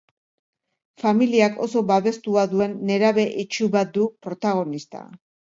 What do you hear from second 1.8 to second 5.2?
babestua duen nerabe itsu bat du protagonista.